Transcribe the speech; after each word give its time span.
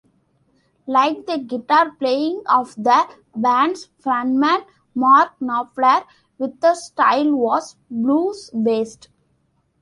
Like 0.87 1.27
the 1.27 1.37
guitar 1.37 1.91
playing 1.91 2.41
of 2.49 2.73
the 2.73 3.07
band's 3.35 3.89
frontman, 4.03 4.65
Mark 4.95 5.37
Knopfler, 5.39 6.05
Withers's 6.39 6.85
style 6.87 7.31
was 7.35 7.75
blues-based. 7.91 9.09